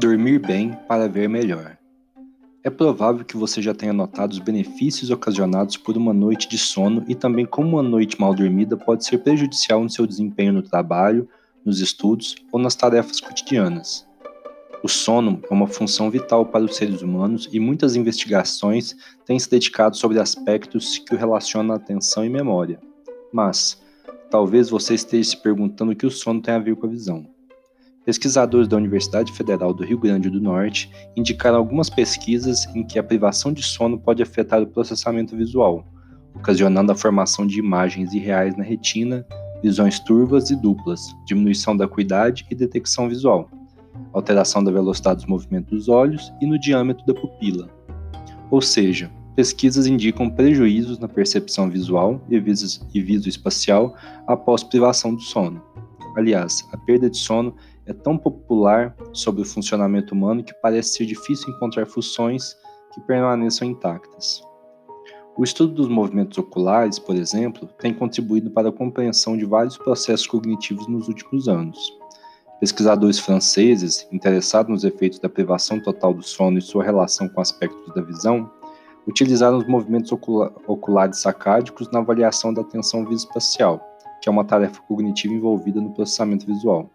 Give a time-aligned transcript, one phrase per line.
[0.00, 1.76] Dormir bem para ver melhor.
[2.64, 7.04] É provável que você já tenha notado os benefícios ocasionados por uma noite de sono
[7.06, 11.28] e também como uma noite mal dormida pode ser prejudicial no seu desempenho no trabalho,
[11.62, 14.08] nos estudos ou nas tarefas cotidianas.
[14.82, 19.50] O sono é uma função vital para os seres humanos e muitas investigações têm se
[19.50, 22.80] dedicado sobre aspectos que o relacionam à atenção e memória.
[23.30, 23.78] Mas,
[24.30, 27.28] talvez você esteja se perguntando o que o sono tem a ver com a visão.
[28.04, 33.02] Pesquisadores da Universidade Federal do Rio Grande do Norte indicaram algumas pesquisas em que a
[33.02, 35.84] privação de sono pode afetar o processamento visual,
[36.34, 39.26] ocasionando a formação de imagens irreais na retina,
[39.62, 43.50] visões turvas e duplas, diminuição da acuidade e detecção visual,
[44.14, 47.68] alteração da velocidade dos movimentos dos olhos e no diâmetro da pupila.
[48.50, 52.40] Ou seja, pesquisas indicam prejuízos na percepção visual e
[53.00, 53.94] visoespacial
[54.26, 55.62] após privação do sono.
[56.16, 57.54] Aliás, a perda de sono
[57.90, 62.56] é tão popular sobre o funcionamento humano que parece ser difícil encontrar funções
[62.94, 64.42] que permaneçam intactas.
[65.36, 70.26] O estudo dos movimentos oculares, por exemplo, tem contribuído para a compreensão de vários processos
[70.26, 71.78] cognitivos nos últimos anos.
[72.60, 77.94] Pesquisadores franceses, interessados nos efeitos da privação total do sono e sua relação com aspectos
[77.94, 78.50] da visão,
[79.06, 83.80] utilizaram os movimentos oculares sacádicos na avaliação da atenção visoespacial,
[84.20, 86.90] que é uma tarefa cognitiva envolvida no processamento visual.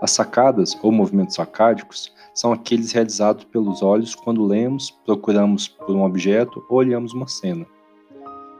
[0.00, 6.02] As sacadas, ou movimentos sacádicos, são aqueles realizados pelos olhos quando lemos, procuramos por um
[6.02, 7.64] objeto ou olhamos uma cena.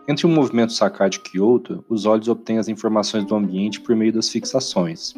[0.06, 4.12] Entre um movimento sacádico e outro, os olhos obtêm as informações do ambiente por meio
[4.12, 5.14] das fixações.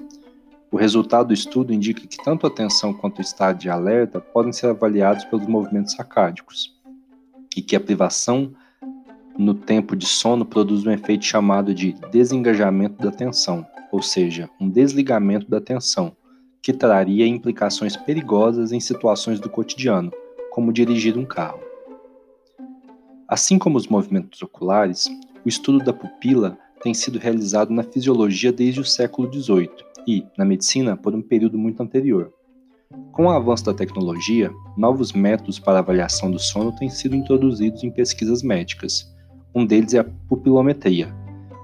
[0.70, 4.52] O resultado do estudo indica que tanto a atenção quanto o estado de alerta podem
[4.52, 6.74] ser avaliados pelos movimentos sacádicos,
[7.56, 8.52] e que a privação
[9.38, 14.68] no tempo de sono produz um efeito chamado de desengajamento da atenção, ou seja, um
[14.68, 16.14] desligamento da atenção,
[16.60, 20.12] que traria implicações perigosas em situações do cotidiano,
[20.50, 21.60] como dirigir um carro.
[23.26, 25.08] Assim como os movimentos oculares,
[25.42, 29.70] o estudo da pupila tem sido realizado na fisiologia desde o século XVIII
[30.06, 32.30] e, na medicina, por um período muito anterior.
[33.12, 37.90] Com o avanço da tecnologia, novos métodos para avaliação do sono têm sido introduzidos em
[37.90, 39.10] pesquisas médicas.
[39.54, 41.16] Um deles é a pupilometria,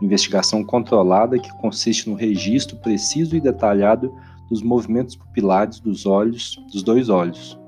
[0.04, 4.12] investigação controlada que consiste no registro preciso e detalhado
[4.48, 7.58] dos movimentos pupilares dos olhos, dos dois olhos.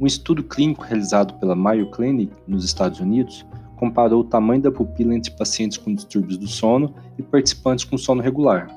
[0.00, 5.14] Um estudo clínico realizado pela Mayo Clinic nos Estados Unidos comparou o tamanho da pupila
[5.14, 8.68] entre pacientes com distúrbios do sono e participantes com sono regular.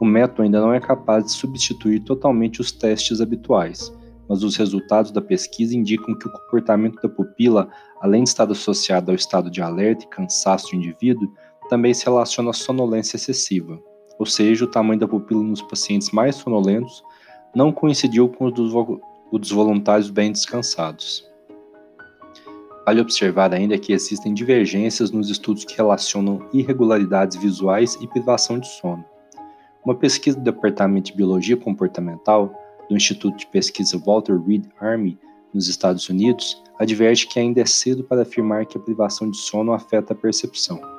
[0.00, 3.92] O método ainda não é capaz de substituir totalmente os testes habituais,
[4.28, 7.68] mas os resultados da pesquisa indicam que o comportamento da pupila,
[8.00, 11.32] além de estar associado ao estado de alerta e cansaço do indivíduo,
[11.68, 13.78] também se relaciona à sonolência excessiva,
[14.18, 17.02] ou seja, o tamanho da pupila nos pacientes mais sonolentos
[17.54, 18.72] não coincidiu com o dos,
[19.32, 21.26] dos voluntários bem descansados.
[22.84, 28.66] Vale observar ainda que existem divergências nos estudos que relacionam irregularidades visuais e privação de
[28.66, 29.04] sono.
[29.84, 32.50] Uma pesquisa do Departamento de Biologia Comportamental
[32.88, 35.18] do Instituto de Pesquisa Walter Reed Army,
[35.52, 39.72] nos Estados Unidos, adverte que ainda é cedo para afirmar que a privação de sono
[39.72, 40.97] afeta a percepção.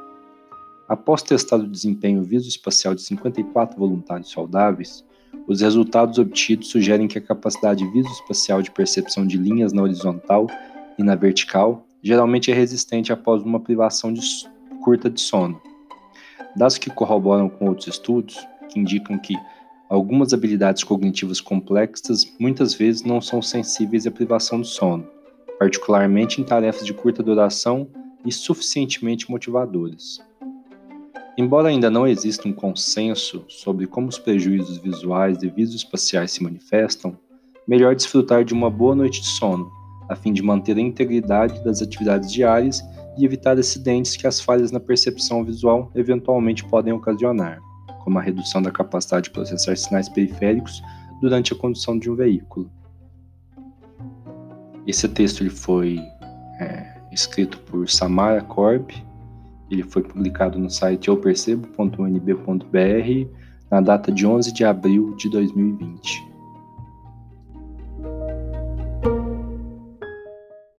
[0.89, 5.05] Após testar o desempenho visoespacial de 54 voluntários saudáveis,
[5.47, 10.47] os resultados obtidos sugerem que a capacidade visoespacial de percepção de linhas na horizontal
[10.97, 14.21] e na vertical geralmente é resistente após uma privação de
[14.83, 15.61] curta de sono.
[16.55, 19.35] Dados que corroboram com outros estudos, que indicam que
[19.87, 25.07] algumas habilidades cognitivas complexas muitas vezes não são sensíveis à privação do sono,
[25.59, 27.87] particularmente em tarefas de curta duração
[28.25, 30.27] e suficientemente motivadoras.
[31.39, 37.17] Embora ainda não exista um consenso sobre como os prejuízos visuais e visoespaciais se manifestam,
[37.65, 39.71] melhor desfrutar de uma boa noite de sono,
[40.09, 42.83] a fim de manter a integridade das atividades diárias
[43.17, 47.61] e evitar acidentes que as falhas na percepção visual eventualmente podem ocasionar,
[48.03, 50.81] como a redução da capacidade de processar sinais periféricos
[51.21, 52.69] durante a condução de um veículo.
[54.85, 56.01] Esse texto ele foi
[56.59, 58.91] é, escrito por Samara Korb
[59.69, 63.27] ele foi publicado no site eupercebo.unb.br
[63.69, 66.28] na data de 11 de abril de 2020.